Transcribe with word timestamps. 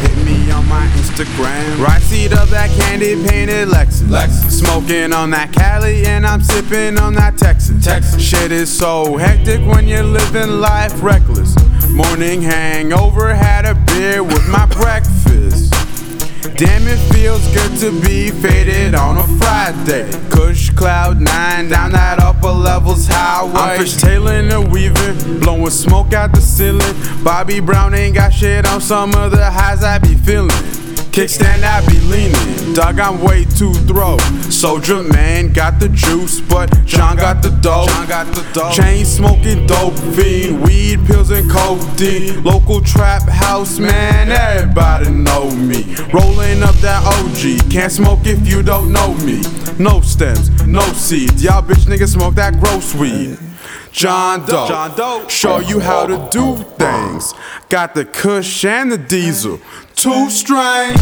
Hit 0.00 0.24
me 0.24 0.50
on 0.50 0.66
my 0.68 0.86
Instagram. 0.96 1.84
Right 1.84 2.02
seat 2.02 2.32
of 2.32 2.50
that 2.50 2.70
candy 2.78 3.14
painted 3.28 3.68
Lexus. 3.68 4.08
Lexus. 4.08 4.50
Smoking 4.50 5.12
on 5.12 5.30
that 5.30 5.52
Cali 5.52 6.04
and 6.06 6.26
I'm 6.26 6.42
sipping 6.42 6.98
on 6.98 7.14
that 7.14 7.36
Texas. 7.38 7.84
Texas. 7.84 8.22
Shit 8.22 8.52
is 8.52 8.70
so 8.76 9.16
hectic 9.16 9.60
when 9.66 9.86
you're 9.86 10.02
living 10.02 10.60
life 10.60 11.02
reckless. 11.02 11.54
Morning 11.90 12.42
hangover, 12.42 13.34
had 13.34 13.64
a 13.64 13.74
beer 13.86 14.22
with 14.22 14.46
my 14.48 14.66
breakfast. 14.66 15.72
Damn, 16.56 16.86
it 16.86 16.98
feels 17.12 17.46
good 17.52 17.78
to 17.80 17.90
be 18.00 18.30
faded 18.30 18.94
on 18.94 19.18
a 19.18 19.26
Friday. 19.38 20.10
Kush 20.30 20.70
cloud 20.70 21.20
nine 21.20 21.68
down 21.68 21.92
that 21.92 22.18
upper 22.18 22.48
levels 22.48 23.06
highway. 23.06 23.52
I'm 23.52 23.80
fishtailing 23.80 24.50
and 24.52 24.72
Weaver 24.72 25.35
the 26.32 26.40
ceiling. 26.40 26.94
Bobby 27.22 27.60
Brown 27.60 27.94
ain't 27.94 28.14
got 28.14 28.32
shit 28.32 28.66
on 28.66 28.80
some 28.80 29.14
of 29.14 29.30
the 29.30 29.50
highs 29.50 29.82
I 29.82 29.98
be 29.98 30.14
feeling. 30.14 30.50
Kickstand, 31.16 31.62
I 31.62 31.80
be 31.86 31.98
leaning. 32.00 32.74
Dog, 32.74 33.00
I'm 33.00 33.22
way 33.22 33.46
too 33.46 33.72
throw. 33.88 34.18
Soldier 34.50 35.02
man 35.02 35.50
got 35.50 35.80
the 35.80 35.88
juice, 35.88 36.42
but 36.42 36.68
John 36.84 37.16
got 37.16 37.42
the 37.42 37.48
dope. 37.62 37.88
John 37.88 38.06
got 38.06 38.26
the 38.34 38.46
dope. 38.52 38.74
Chain 38.74 39.02
smoking 39.06 39.66
dope 39.66 39.98
fiend, 40.14 40.62
weed, 40.62 41.06
pills, 41.06 41.30
and 41.30 41.50
codeine. 41.50 42.44
Local 42.44 42.82
trap 42.82 43.22
house 43.22 43.78
man, 43.78 44.30
everybody 44.30 45.08
know 45.08 45.50
me. 45.52 45.96
Rolling 46.12 46.62
up 46.62 46.74
that 46.84 47.02
OG, 47.06 47.72
can't 47.72 47.90
smoke 47.90 48.26
if 48.26 48.46
you 48.46 48.62
don't 48.62 48.92
know 48.92 49.14
me. 49.24 49.40
No 49.78 50.02
stems, 50.02 50.50
no 50.66 50.82
seeds. 50.92 51.42
Y'all 51.42 51.62
bitch 51.62 51.86
niggas 51.86 52.12
smoke 52.12 52.34
that 52.34 52.60
gross 52.60 52.94
weed. 52.94 53.38
John 53.96 54.44
Doe, 54.44 54.68
John 54.68 54.94
Doe. 54.94 55.26
show 55.26 55.58
you 55.58 55.80
how 55.80 56.04
to 56.04 56.28
do 56.30 56.62
things. 56.76 57.32
Got 57.70 57.94
the 57.94 58.04
Kush 58.04 58.62
and 58.66 58.92
the 58.92 58.98
Diesel, 58.98 59.58
two 59.94 60.28
strings. 60.28 61.00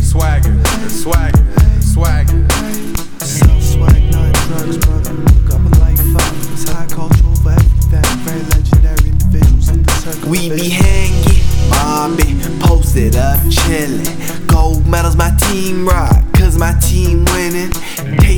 Swagger, 0.00 0.58
swagger, 0.88 1.44
swagger. 1.82 2.48
Self 3.20 3.62
swag, 3.62 4.10
not 4.10 4.32
drugs, 4.46 4.78
brother. 4.78 5.12
Look 5.12 5.52
up 5.52 5.60
a 5.60 5.78
life 5.80 6.00
up. 6.16 6.34
It's 6.54 6.66
high 6.70 6.86
culture 6.86 7.26
over 7.26 7.50
everything. 7.50 8.02
Very 8.24 8.40
legendary 8.56 9.10
individuals 9.10 9.68
in 9.68 9.82
the 9.82 9.90
circle. 10.00 10.30
We 10.30 10.48
be 10.48 10.70
hanging, 10.70 11.44
mobbing, 11.68 12.40
posted 12.60 13.16
up, 13.16 13.38
chillin'. 13.50 14.48
Gold 14.48 14.86
medals, 14.86 15.14
my 15.14 15.36
team 15.50 15.86
rock, 15.86 16.24
cause 16.32 16.56
my 16.56 16.72
team 16.80 17.26
winning. 17.26 17.70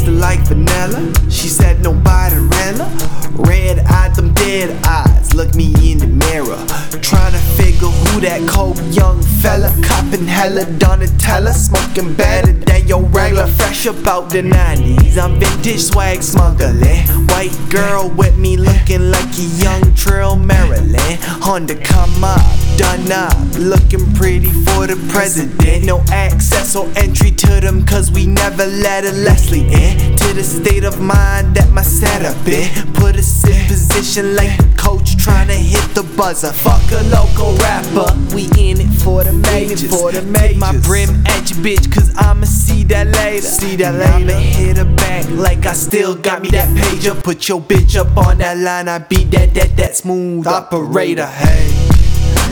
Tasted 0.00 0.18
like 0.18 0.40
vanilla, 0.48 1.12
she 1.28 1.48
said 1.48 1.82
nobody 1.82 2.36
realer. 2.36 2.88
Red 3.32 3.80
eyed, 3.80 4.14
them 4.14 4.32
dead 4.32 4.70
eyes, 4.86 5.34
look 5.34 5.54
me 5.54 5.74
in 5.92 5.98
the 5.98 6.06
mirror. 6.06 6.56
Trying 7.02 7.32
to 7.32 7.38
figure 7.60 7.88
who 7.88 8.20
that 8.20 8.48
cold 8.48 8.78
young 8.94 9.20
fella. 9.42 9.68
Copping 9.82 10.26
hella 10.26 10.64
Donatella, 10.80 11.52
smoking 11.52 12.14
better 12.14 12.52
than 12.52 12.88
your 12.88 13.02
regular. 13.02 13.46
Fresh 13.46 13.86
about 13.86 14.30
the 14.30 14.40
90s, 14.40 15.18
I'm 15.18 15.38
vintage 15.38 15.82
swag 15.82 16.22
smuggling. 16.22 17.04
White 17.28 17.56
girl 17.68 18.08
with 18.16 18.38
me 18.38 18.56
looking 18.56 19.10
like 19.10 19.28
a 19.38 19.48
young 19.60 19.94
Trail 19.94 20.34
Maryland. 20.34 21.18
Honda 21.44 21.74
come 21.74 22.24
up, 22.24 22.40
done 22.80 23.12
up, 23.12 23.36
looking 23.58 24.10
pretty 24.14 24.48
for 24.48 24.86
the 24.86 24.96
president. 25.12 25.84
No 25.84 26.02
access 26.10 26.74
or 26.74 26.88
entry 26.96 27.30
to 27.30 27.60
them, 27.60 27.84
cause 27.84 28.10
we 28.10 28.24
never 28.24 28.64
let 28.64 29.04
a 29.04 29.12
Leslie 29.12 29.66
in. 29.68 30.16
To 30.16 30.32
the 30.32 30.42
state 30.42 30.84
of 30.84 30.98
mind 30.98 31.56
that 31.56 31.70
my 31.72 31.82
setup 31.82 32.34
in. 32.48 32.70
Put 32.94 33.16
us 33.16 33.44
in 33.46 33.66
position 33.66 34.34
like 34.34 34.56
the 34.56 34.72
coach 34.78 35.18
trying 35.18 35.48
to 35.48 35.54
hit 35.54 35.94
the 35.94 36.04
buzzer. 36.16 36.52
Fuck 36.52 36.80
a 36.92 37.02
local 37.12 37.52
rapper, 37.60 38.08
we 38.34 38.44
in 38.56 38.80
it 38.80 38.92
for 39.04 39.24
the 39.24 39.32
majors. 39.34 39.84
for 39.84 40.10
the 40.10 40.22
Take 40.32 40.56
my 40.56 40.72
brim 40.78 41.10
at 41.26 41.50
your 41.50 41.60
bitch, 41.60 41.92
cause 41.92 42.16
I'ma 42.16 42.46
see 42.46 42.84
that 42.84 43.08
later. 43.08 43.46
See 43.46 43.76
that 43.76 43.94
And 43.94 44.30
I'ma 44.30 44.40
hit 44.40 44.78
her 44.78 44.86
back 44.96 45.28
like 45.28 45.66
I 45.66 45.74
still 45.74 46.14
got 46.14 46.40
me 46.40 46.48
that 46.50 46.68
pager. 46.74 47.22
Put 47.22 47.46
your 47.46 47.60
bitch 47.60 47.94
up 48.00 48.16
on 48.16 48.38
that 48.38 48.56
line, 48.56 48.88
I 48.88 49.00
be 49.00 49.24
that, 49.24 49.52
that, 49.52 49.76
that 49.76 49.96
smooth 49.96 50.46
operator. 50.46 51.26
Hey. 51.26 51.79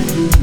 Bye. 0.07 0.38